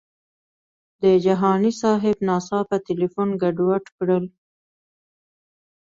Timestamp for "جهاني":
1.25-1.71